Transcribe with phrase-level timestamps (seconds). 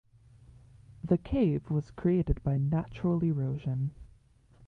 [1.03, 3.91] The cave was created by natural erosion.